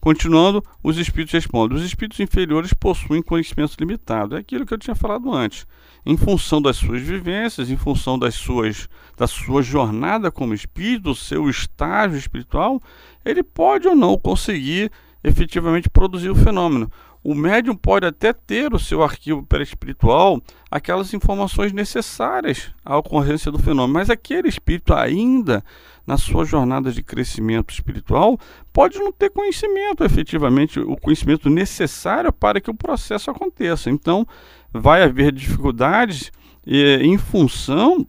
Continuando, 0.00 0.62
os 0.82 0.98
espíritos 0.98 1.32
respondem: 1.32 1.78
os 1.78 1.84
espíritos 1.84 2.18
inferiores 2.18 2.74
possuem 2.74 3.22
conhecimento 3.22 3.76
limitado. 3.78 4.36
É 4.36 4.40
aquilo 4.40 4.66
que 4.66 4.74
eu 4.74 4.78
tinha 4.78 4.96
falado 4.96 5.32
antes. 5.32 5.64
Em 6.04 6.16
função 6.16 6.60
das 6.60 6.76
suas 6.76 7.00
vivências, 7.00 7.70
em 7.70 7.76
função 7.76 8.18
das 8.18 8.34
suas, 8.34 8.88
da 9.16 9.26
sua 9.26 9.62
jornada 9.62 10.30
como 10.30 10.52
espírito, 10.52 11.04
do 11.04 11.14
seu 11.14 11.48
estágio 11.48 12.18
espiritual, 12.18 12.82
ele 13.24 13.42
pode 13.42 13.88
ou 13.88 13.94
não 13.94 14.18
conseguir 14.18 14.90
efetivamente 15.22 15.88
produzir 15.88 16.28
o 16.28 16.34
fenômeno. 16.34 16.90
O 17.24 17.34
médium 17.34 17.74
pode 17.74 18.04
até 18.04 18.34
ter 18.34 18.74
o 18.74 18.78
seu 18.78 19.02
arquivo 19.02 19.42
perispiritual, 19.42 20.42
aquelas 20.70 21.14
informações 21.14 21.72
necessárias 21.72 22.70
à 22.84 22.98
ocorrência 22.98 23.50
do 23.50 23.58
fenômeno, 23.58 23.94
mas 23.94 24.10
aquele 24.10 24.46
espírito 24.46 24.92
ainda 24.92 25.64
na 26.06 26.18
sua 26.18 26.44
jornada 26.44 26.92
de 26.92 27.02
crescimento 27.02 27.72
espiritual 27.72 28.38
pode 28.74 28.98
não 28.98 29.10
ter 29.10 29.30
conhecimento, 29.30 30.04
efetivamente, 30.04 30.78
o 30.78 30.98
conhecimento 30.98 31.48
necessário 31.48 32.30
para 32.30 32.60
que 32.60 32.70
o 32.70 32.74
processo 32.74 33.30
aconteça. 33.30 33.88
Então, 33.88 34.26
vai 34.70 35.02
haver 35.02 35.32
dificuldades 35.32 36.30
eh, 36.66 36.98
em 37.02 37.16
função 37.16 38.06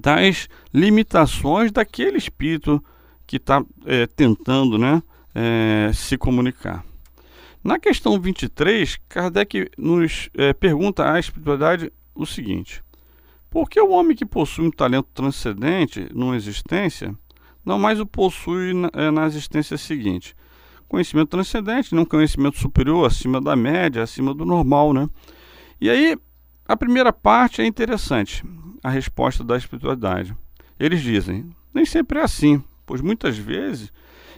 das 0.00 0.48
limitações 0.72 1.70
daquele 1.70 2.16
espírito 2.16 2.82
que 3.26 3.36
está 3.36 3.62
eh, 3.84 4.06
tentando 4.06 4.78
né, 4.78 5.02
eh, 5.34 5.90
se 5.92 6.16
comunicar. 6.16 6.82
Na 7.66 7.80
questão 7.80 8.16
23, 8.20 8.96
Kardec 9.08 9.68
nos 9.76 10.30
é, 10.34 10.52
pergunta 10.52 11.12
à 11.12 11.18
espiritualidade 11.18 11.92
o 12.14 12.24
seguinte: 12.24 12.80
por 13.50 13.68
que 13.68 13.80
o 13.80 13.90
homem 13.90 14.16
que 14.16 14.24
possui 14.24 14.68
um 14.68 14.70
talento 14.70 15.08
transcendente 15.12 16.08
numa 16.14 16.36
existência 16.36 17.12
não 17.64 17.76
mais 17.76 17.98
o 17.98 18.06
possui 18.06 18.72
na, 18.72 18.88
é, 18.92 19.10
na 19.10 19.26
existência 19.26 19.76
seguinte? 19.76 20.32
Conhecimento 20.86 21.30
transcendente, 21.30 21.92
não 21.92 22.04
conhecimento 22.04 22.56
superior, 22.56 23.04
acima 23.04 23.40
da 23.40 23.56
média, 23.56 24.00
acima 24.00 24.32
do 24.32 24.44
normal, 24.44 24.92
né? 24.92 25.08
E 25.80 25.90
aí, 25.90 26.16
a 26.68 26.76
primeira 26.76 27.12
parte 27.12 27.62
é 27.62 27.66
interessante, 27.66 28.44
a 28.80 28.90
resposta 28.90 29.42
da 29.42 29.56
espiritualidade. 29.56 30.36
Eles 30.78 31.02
dizem: 31.02 31.50
nem 31.74 31.84
sempre 31.84 32.20
é 32.20 32.22
assim, 32.22 32.62
pois 32.86 33.00
muitas 33.00 33.36
vezes 33.36 33.92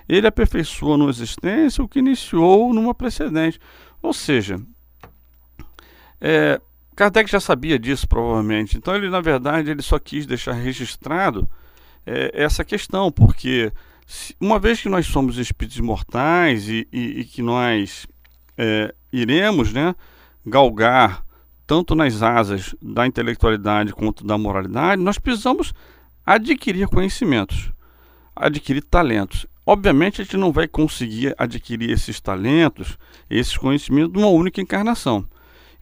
ele 0.08 0.26
aperfeiçoa 0.26 0.96
numa 0.96 1.10
existência 1.10 1.84
o 1.84 1.88
que 1.88 1.98
iniciou 1.98 2.72
numa 2.72 2.94
precedente. 2.94 3.60
Ou 4.02 4.12
seja, 4.12 4.58
é, 6.20 6.60
Kardec 6.96 7.30
já 7.30 7.38
sabia 7.38 7.78
disso 7.78 8.08
provavelmente, 8.08 8.76
então 8.76 8.96
ele 8.96 9.10
na 9.10 9.20
verdade 9.20 9.70
ele 9.70 9.82
só 9.82 9.98
quis 9.98 10.26
deixar 10.26 10.52
registrado 10.52 11.48
é, 12.06 12.32
essa 12.32 12.64
questão, 12.64 13.12
porque 13.12 13.70
se, 14.06 14.34
uma 14.40 14.58
vez 14.58 14.80
que 14.80 14.88
nós 14.88 15.06
somos 15.06 15.36
espíritos 15.36 15.78
mortais 15.80 16.68
e, 16.68 16.88
e, 16.90 17.20
e 17.20 17.24
que 17.24 17.42
nós 17.42 18.06
é, 18.56 18.94
iremos 19.12 19.72
né, 19.72 19.94
galgar 20.44 21.22
tanto 21.66 21.94
nas 21.94 22.22
asas 22.22 22.74
da 22.80 23.06
intelectualidade 23.06 23.92
quanto 23.92 24.26
da 24.26 24.38
moralidade, 24.38 25.02
nós 25.02 25.18
precisamos 25.18 25.74
adquirir 26.24 26.88
conhecimentos, 26.88 27.70
adquirir 28.40 28.82
talentos. 28.82 29.46
Obviamente, 29.66 30.20
a 30.20 30.24
gente 30.24 30.36
não 30.36 30.50
vai 30.50 30.66
conseguir 30.66 31.34
adquirir 31.36 31.90
esses 31.90 32.20
talentos, 32.20 32.96
esses 33.28 33.56
conhecimentos, 33.56 34.12
numa 34.12 34.28
única 34.30 34.60
encarnação. 34.60 35.26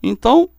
Então, 0.02 0.50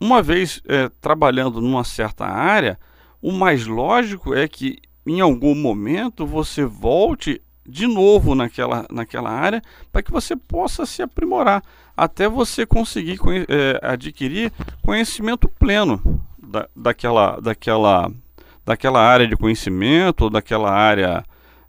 uma 0.00 0.20
vez 0.20 0.60
é, 0.66 0.90
trabalhando 1.00 1.60
numa 1.60 1.84
certa 1.84 2.26
área, 2.26 2.78
o 3.22 3.32
mais 3.32 3.66
lógico 3.66 4.34
é 4.34 4.46
que 4.48 4.78
em 5.06 5.20
algum 5.20 5.54
momento 5.54 6.26
você 6.26 6.64
volte 6.64 7.40
de 7.66 7.86
novo 7.86 8.34
naquela, 8.34 8.86
naquela 8.90 9.30
área 9.30 9.62
para 9.90 10.02
que 10.02 10.10
você 10.10 10.36
possa 10.36 10.84
se 10.84 11.00
aprimorar 11.00 11.62
até 11.96 12.28
você 12.28 12.66
conseguir 12.66 13.18
é, 13.48 13.78
adquirir 13.82 14.52
conhecimento 14.82 15.48
pleno 15.48 16.20
da, 16.38 16.68
daquela, 16.74 17.38
daquela, 17.40 18.10
daquela 18.64 19.00
área 19.00 19.26
de 19.26 19.36
conhecimento 19.36 20.22
ou 20.24 20.30
daquela 20.30 20.70
área 20.70 21.24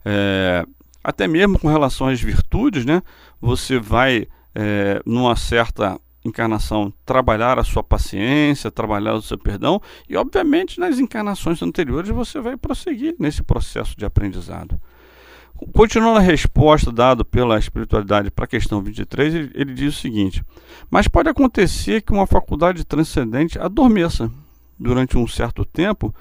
é, 0.06 0.64
até 1.04 1.28
mesmo 1.28 1.60
com 1.60 1.68
relação 1.68 2.08
às 2.08 2.22
virtudes, 2.22 2.86
né? 2.86 3.02
Você 3.42 3.80
vai 3.80 4.28
é, 4.54 5.02
numa 5.06 5.36
certa 5.36 6.00
encarnação 6.24 6.92
trabalhar 7.06 7.60
a 7.60 7.64
sua 7.64 7.84
paciência, 7.84 8.72
trabalhar 8.72 9.14
o 9.14 9.22
seu 9.22 9.38
perdão 9.38 9.80
e 10.10 10.18
obviamente 10.18 10.80
nas 10.80 10.98
encarnações 10.98 11.62
anteriores 11.62 12.10
você 12.10 12.40
vai 12.40 12.58
prosseguir 12.58 13.16
nesse 13.20 13.44
processo 13.44 13.96
de 13.96 14.06
aprendizado. 14.06 14.80
Continuando 15.74 16.18
a 16.18 16.22
resposta 16.22 16.92
dada 16.92 17.24
pela 17.24 17.58
espiritualidade 17.58 18.30
para 18.30 18.44
a 18.44 18.48
questão 18.48 18.82
23, 18.82 19.36
ele, 19.36 19.52
ele 19.54 19.74
diz 19.74 19.96
o 19.96 20.02
seguinte: 20.02 20.44
Mas 20.90 21.08
pode 21.08 21.30
acontecer 21.30 22.02
que 22.02 22.12
uma 22.12 22.28
faculdade 22.28 22.84
transcendente 22.84 23.58
adormeça 23.58 24.30
durante 24.78 25.18
um 25.18 25.26
certo 25.26 25.64
tempo 25.64 26.14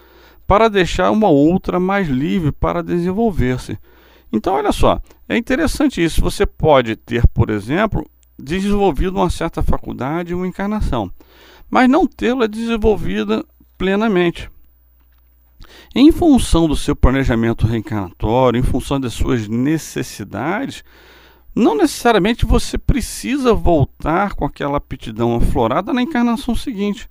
para 0.47 0.69
deixar 0.69 1.11
uma 1.11 1.29
outra 1.29 1.81
mais 1.81 2.09
livre 2.09 2.53
para 2.53 2.83
desenvolver-se. 2.83 3.79
Então, 4.33 4.55
olha 4.55 4.73
só, 4.73 5.01
é 5.29 5.37
interessante 5.37 6.03
isso. 6.03 6.21
Você 6.21 6.45
pode 6.45 6.97
ter, 6.97 7.27
por 7.29 7.51
exemplo, 7.51 8.05
desenvolvido 8.39 9.17
uma 9.17 9.31
certa 9.31 9.63
faculdade, 9.63 10.35
uma 10.35 10.47
encarnação, 10.47 11.11
mas 11.71 11.89
não 11.89 12.07
tê-la 12.07 12.47
desenvolvida 12.47 13.45
plenamente. 13.79 14.51
Em 15.95 16.11
função 16.11 16.67
do 16.67 16.77
seu 16.77 16.97
planejamento 16.97 17.67
reencarnatório, 17.67 18.59
em 18.59 18.63
função 18.63 18.99
das 18.99 19.15
suas 19.15 19.47
necessidades, 19.47 20.83
não 21.55 21.77
necessariamente 21.77 22.45
você 22.45 22.77
precisa 22.77 23.55
voltar 23.55 24.35
com 24.35 24.45
aquela 24.45 24.79
aptidão 24.79 25.37
aflorada 25.37 25.93
na 25.93 26.03
encarnação 26.03 26.55
seguinte. 26.57 27.09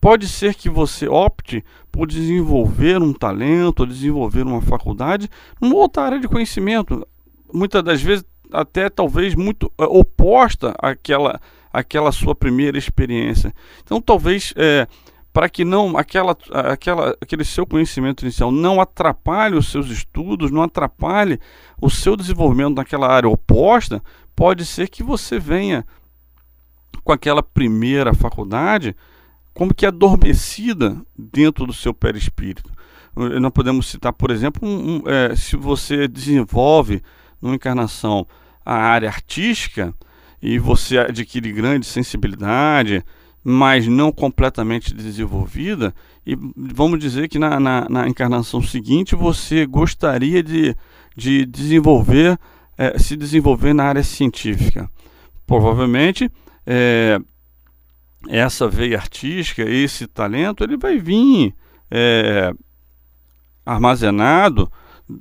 Pode 0.00 0.26
ser 0.28 0.54
que 0.54 0.70
você 0.70 1.06
opte 1.06 1.62
por 1.92 2.06
desenvolver 2.06 3.02
um 3.02 3.12
talento, 3.12 3.86
desenvolver 3.86 4.42
uma 4.42 4.62
faculdade 4.62 5.28
numa 5.60 5.76
outra 5.76 6.04
área 6.04 6.18
de 6.18 6.26
conhecimento. 6.26 7.06
Muitas 7.52 7.82
das 7.82 8.00
vezes 8.00 8.24
até 8.52 8.88
talvez 8.88 9.34
muito 9.34 9.70
é, 9.78 9.84
oposta 9.84 10.74
àquela, 10.78 11.40
àquela 11.72 12.10
sua 12.12 12.34
primeira 12.34 12.78
experiência. 12.78 13.54
Então 13.82 14.00
talvez 14.00 14.54
é, 14.56 14.86
para 15.32 15.48
que 15.48 15.64
não 15.64 15.96
aquela, 15.96 16.36
aquela, 16.50 17.16
aquele 17.20 17.44
seu 17.44 17.66
conhecimento 17.66 18.24
inicial 18.24 18.50
não 18.50 18.80
atrapalhe 18.80 19.56
os 19.56 19.70
seus 19.70 19.88
estudos, 19.88 20.50
não 20.50 20.62
atrapalhe 20.62 21.38
o 21.80 21.88
seu 21.88 22.16
desenvolvimento 22.16 22.76
naquela 22.76 23.08
área 23.08 23.28
oposta, 23.28 24.02
pode 24.34 24.64
ser 24.64 24.88
que 24.88 25.02
você 25.02 25.38
venha 25.38 25.84
com 27.04 27.12
aquela 27.12 27.42
primeira 27.42 28.12
faculdade 28.12 28.96
como 29.54 29.74
que 29.74 29.86
adormecida 29.86 31.00
dentro 31.18 31.66
do 31.66 31.72
seu 31.72 31.92
perispírito. 31.92 32.70
Nós 33.14 33.52
podemos 33.52 33.86
citar, 33.86 34.12
por 34.12 34.30
exemplo, 34.30 34.66
um, 34.66 34.96
um, 34.96 35.02
é, 35.06 35.34
se 35.34 35.56
você 35.56 36.06
desenvolve 36.06 37.02
numa 37.42 37.54
encarnação 37.54 38.26
a 38.64 38.74
área 38.74 39.08
artística 39.08 39.92
e 40.40 40.58
você 40.58 40.98
adquire 40.98 41.52
grande 41.52 41.86
sensibilidade, 41.86 43.04
mas 43.42 43.86
não 43.86 44.12
completamente 44.12 44.94
desenvolvida, 44.94 45.94
e 46.26 46.36
vamos 46.56 46.98
dizer 46.98 47.28
que 47.28 47.38
na, 47.38 47.58
na, 47.58 47.88
na 47.88 48.08
encarnação 48.08 48.62
seguinte 48.62 49.14
você 49.14 49.66
gostaria 49.66 50.42
de, 50.42 50.76
de 51.16 51.44
desenvolver, 51.46 52.38
é, 52.78 52.98
se 52.98 53.16
desenvolver 53.16 53.74
na 53.74 53.84
área 53.84 54.04
científica. 54.04 54.88
Provavelmente 55.46 56.30
é, 56.66 57.18
essa 58.28 58.68
veia 58.68 58.98
artística, 58.98 59.62
esse 59.62 60.06
talento, 60.06 60.62
ele 60.62 60.76
vai 60.76 60.98
vir 60.98 61.54
é, 61.90 62.52
armazenado 63.64 64.70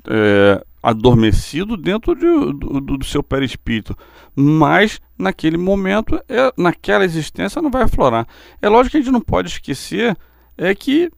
é, 0.07 0.63
adormecido 0.81 1.75
dentro 1.75 2.15
de, 2.15 2.21
do, 2.21 2.81
do, 2.97 3.05
seu 3.05 3.23
perispírito, 3.23 3.95
mas 4.35 4.99
naquele 5.17 5.57
momento, 5.57 6.19
é, 6.27 6.53
naquela 6.57 7.03
existência 7.03 7.61
não 7.61 7.71
vai 7.71 7.83
aflorar. 7.83 8.27
É 8.61 8.69
lógico 8.69 8.91
que 8.91 8.97
a 8.97 9.01
gente 9.01 9.11
não 9.11 9.21
pode 9.21 9.49
esquecer 9.49 10.17
é 10.57 10.75
que 10.75 11.09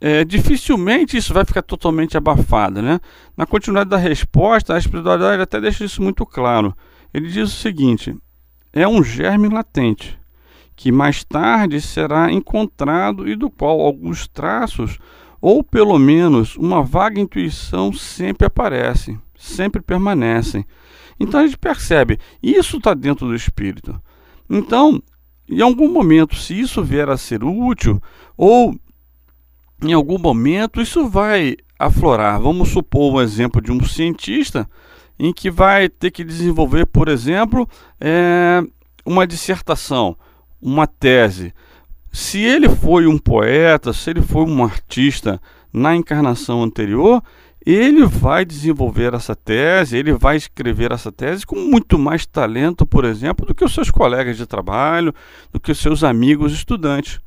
é, 0.00 0.24
dificilmente 0.24 1.16
isso 1.16 1.34
vai 1.34 1.44
ficar 1.44 1.62
totalmente 1.62 2.16
abafado, 2.16 2.82
né? 2.82 3.00
Na 3.36 3.46
continuidade 3.46 3.90
da 3.90 3.96
resposta, 3.96 4.74
a 4.74 4.78
espiritualidade 4.78 5.42
até 5.42 5.60
deixa 5.60 5.84
isso 5.84 6.02
muito 6.02 6.26
claro. 6.26 6.76
Ele 7.12 7.28
diz 7.28 7.52
o 7.52 7.56
seguinte: 7.56 8.14
é 8.72 8.86
um 8.86 9.02
germe 9.02 9.48
latente 9.48 10.18
que 10.76 10.90
mais 10.90 11.24
tarde 11.24 11.80
será 11.80 12.30
encontrado 12.30 13.28
e 13.28 13.36
do 13.36 13.50
qual 13.50 13.80
alguns 13.80 14.26
traços 14.26 14.98
ou 15.40 15.62
pelo 15.62 15.98
menos 15.98 16.56
uma 16.56 16.82
vaga 16.82 17.20
intuição 17.20 17.92
sempre 17.92 18.46
aparece, 18.46 19.18
sempre 19.36 19.82
permanecem. 19.82 20.64
Então 21.20 21.40
a 21.40 21.44
gente 21.44 21.58
percebe, 21.58 22.18
isso 22.42 22.78
está 22.78 22.94
dentro 22.94 23.26
do 23.26 23.34
espírito. 23.34 24.00
Então, 24.48 25.02
em 25.48 25.60
algum 25.60 25.90
momento, 25.90 26.34
se 26.34 26.58
isso 26.58 26.82
vier 26.82 27.08
a 27.10 27.16
ser 27.16 27.44
útil, 27.44 28.02
ou 28.36 28.74
em 29.82 29.92
algum 29.92 30.18
momento 30.18 30.80
isso 30.80 31.06
vai 31.08 31.56
aflorar. 31.78 32.40
Vamos 32.40 32.70
supor 32.70 33.12
o 33.12 33.16
um 33.16 33.20
exemplo 33.20 33.60
de 33.60 33.70
um 33.70 33.84
cientista 33.84 34.68
em 35.18 35.32
que 35.32 35.50
vai 35.50 35.88
ter 35.88 36.10
que 36.10 36.24
desenvolver, 36.24 36.86
por 36.86 37.08
exemplo, 37.08 37.68
é, 38.00 38.62
uma 39.04 39.26
dissertação, 39.26 40.16
uma 40.64 40.86
tese 40.86 41.52
se 42.14 42.38
ele 42.38 42.68
foi 42.68 43.08
um 43.08 43.18
poeta, 43.18 43.92
se 43.92 44.08
ele 44.08 44.22
foi 44.22 44.44
um 44.44 44.62
artista 44.62 45.42
na 45.72 45.96
encarnação 45.96 46.62
anterior, 46.62 47.20
ele 47.66 48.06
vai 48.06 48.44
desenvolver 48.44 49.14
essa 49.14 49.34
tese, 49.34 49.96
ele 49.96 50.12
vai 50.12 50.36
escrever 50.36 50.92
essa 50.92 51.10
tese 51.10 51.44
com 51.44 51.56
muito 51.56 51.98
mais 51.98 52.24
talento, 52.24 52.86
por 52.86 53.04
exemplo, 53.04 53.44
do 53.44 53.52
que 53.52 53.64
os 53.64 53.74
seus 53.74 53.90
colegas 53.90 54.36
de 54.36 54.46
trabalho, 54.46 55.12
do 55.52 55.58
que 55.58 55.72
os 55.72 55.78
seus 55.80 56.04
amigos 56.04 56.52
estudantes. 56.52 57.18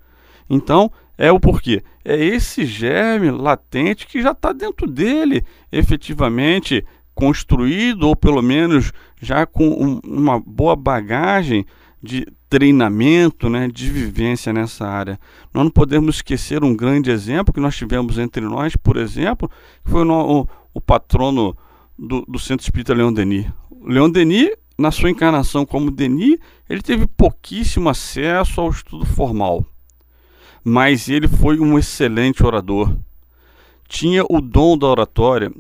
Então, 0.50 0.90
é 1.18 1.34
o 1.34 1.40
porquê. 1.40 1.84
É 2.06 2.16
esse 2.16 2.66
germe 2.66 3.30
latente 3.30 4.08
que 4.08 4.22
já 4.22 4.32
está 4.32 4.54
dentro 4.54 4.90
dele, 4.90 5.44
efetivamente 5.70 6.82
construído, 7.14 8.04
ou 8.08 8.16
pelo 8.16 8.42
menos 8.42 8.94
já 9.22 9.46
com 9.46 9.68
um, 9.68 10.00
uma 10.06 10.40
boa 10.40 10.78
bagagem 10.78 11.66
de 12.02 12.26
treinamento, 12.50 13.50
né, 13.50 13.68
de 13.68 13.90
vivência 13.90 14.54
nessa 14.54 14.88
área. 14.88 15.20
Nós 15.54 15.64
não 15.64 15.72
podemos 15.72 16.16
esquecer 16.16 16.64
um 16.64 16.76
grande 16.76 17.12
exemplo 17.12 17.54
que 17.54 17.60
nós 17.60 17.76
tivemos 17.76 18.18
entre 18.18 18.42
nós, 18.42 18.76
por 18.76 18.98
exemplo, 18.98 19.50
que 19.84 19.92
foi 19.92 20.06
o, 20.06 20.42
o, 20.42 20.48
o 20.74 20.82
patrono 20.82 21.56
do, 21.98 22.22
do, 22.28 22.40
Centro 22.40 22.64
Espírita 22.64 22.94
Leão 22.94 23.12
Denis. 23.12 23.48
Leão 23.84 24.10
Denis, 24.10 24.52
na 24.78 24.92
sua 24.92 25.10
encarnação 25.10 25.66
como 25.66 25.92
Denis, 25.92 26.38
ele 26.70 26.82
teve 26.82 27.08
pouquíssimo 27.08 27.90
acesso 27.90 28.62
ao 28.62 28.70
estudo 28.70 29.06
formal, 29.06 29.66
mas 30.64 31.10
ele 31.10 31.28
foi 31.28 31.60
um 31.60 31.78
excelente 31.78 32.46
orador. 32.46 32.96
Tinha 33.88 34.24
o 34.30 34.42
dom 34.42 34.78
da 34.78 34.88
oratória, 34.88 35.52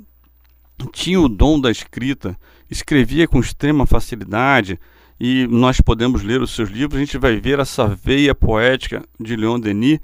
tinha 0.91 1.19
o 1.19 1.29
dom 1.29 1.59
da 1.59 1.71
escrita, 1.71 2.37
escrevia 2.69 3.27
com 3.27 3.39
extrema 3.39 3.85
facilidade, 3.85 4.79
e 5.19 5.47
nós 5.47 5.81
podemos 5.81 6.21
ler 6.23 6.41
os 6.41 6.51
seus 6.51 6.69
livros, 6.69 6.97
a 6.97 7.03
gente 7.03 7.17
vai 7.17 7.39
ver 7.39 7.59
essa 7.59 7.87
veia 7.87 8.35
poética 8.35 9.03
de 9.19 9.35
Leon 9.35 9.59
Denis 9.59 9.99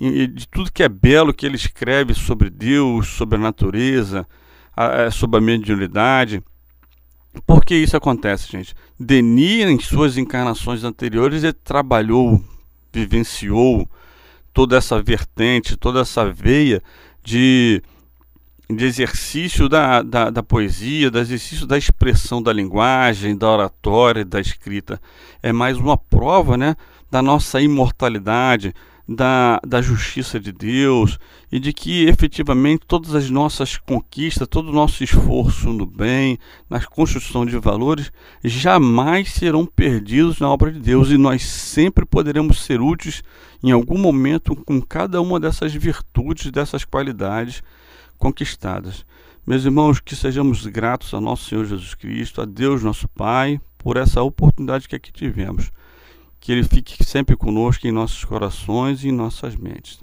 e 0.00 0.26
de 0.26 0.46
tudo 0.48 0.72
que 0.72 0.82
é 0.82 0.88
belo 0.88 1.32
que 1.32 1.46
ele 1.46 1.56
escreve 1.56 2.14
sobre 2.14 2.50
Deus, 2.50 3.08
sobre 3.08 3.36
a 3.36 3.40
natureza, 3.40 4.26
sobre 5.12 5.38
a 5.38 5.40
mediunidade. 5.40 6.42
Por 7.46 7.64
que 7.64 7.74
isso 7.74 7.96
acontece, 7.96 8.50
gente? 8.50 8.74
Denis, 8.98 9.66
em 9.66 9.78
suas 9.78 10.16
encarnações 10.16 10.84
anteriores, 10.84 11.44
ele 11.44 11.52
trabalhou, 11.52 12.42
vivenciou 12.92 13.88
toda 14.52 14.76
essa 14.76 15.02
vertente, 15.02 15.76
toda 15.76 16.00
essa 16.00 16.30
veia 16.30 16.82
de, 17.22 17.82
de 18.68 18.84
exercício 18.84 19.68
da, 19.68 20.02
da, 20.02 20.30
da 20.30 20.42
poesia, 20.42 21.10
de 21.10 21.18
exercício 21.18 21.66
da 21.66 21.78
expressão 21.78 22.42
da 22.42 22.52
linguagem, 22.52 23.36
da 23.36 23.48
oratória, 23.48 24.24
da 24.24 24.40
escrita. 24.40 25.00
É 25.42 25.52
mais 25.52 25.78
uma 25.78 25.96
prova 25.96 26.56
né, 26.56 26.74
da 27.10 27.22
nossa 27.22 27.60
imortalidade, 27.60 28.74
da, 29.08 29.60
da 29.64 29.80
justiça 29.80 30.40
de 30.40 30.50
Deus 30.50 31.16
e 31.50 31.60
de 31.60 31.72
que 31.72 32.06
efetivamente 32.06 32.84
todas 32.86 33.14
as 33.14 33.30
nossas 33.30 33.76
conquistas, 33.76 34.48
todo 34.48 34.70
o 34.70 34.72
nosso 34.72 35.04
esforço 35.04 35.72
no 35.72 35.86
bem, 35.86 36.38
na 36.68 36.80
construção 36.84 37.46
de 37.46 37.56
valores, 37.58 38.10
jamais 38.42 39.32
serão 39.32 39.64
perdidos 39.64 40.40
na 40.40 40.50
obra 40.50 40.72
de 40.72 40.80
Deus 40.80 41.10
e 41.10 41.16
nós 41.16 41.44
sempre 41.44 42.04
poderemos 42.04 42.64
ser 42.64 42.80
úteis 42.80 43.22
em 43.62 43.70
algum 43.70 43.96
momento 43.96 44.56
com 44.56 44.82
cada 44.82 45.20
uma 45.20 45.38
dessas 45.38 45.72
virtudes, 45.72 46.50
dessas 46.50 46.84
qualidades 46.84 47.62
conquistadas. 48.18 49.04
Meus 49.46 49.64
irmãos, 49.64 50.00
que 50.00 50.16
sejamos 50.16 50.66
gratos 50.66 51.14
ao 51.14 51.20
nosso 51.20 51.48
Senhor 51.48 51.64
Jesus 51.64 51.94
Cristo, 51.94 52.40
a 52.40 52.44
Deus 52.44 52.82
nosso 52.82 53.08
Pai, 53.08 53.60
por 53.78 53.96
essa 53.96 54.22
oportunidade 54.22 54.88
que 54.88 54.96
aqui 54.96 55.12
tivemos 55.12 55.70
que 56.46 56.52
Ele 56.52 56.62
fique 56.62 57.02
sempre 57.04 57.36
conosco 57.36 57.86
em 57.88 57.92
nossos 57.92 58.24
corações 58.24 59.02
e 59.02 59.08
em 59.08 59.12
nossas 59.12 59.56
mentes. 59.56 59.98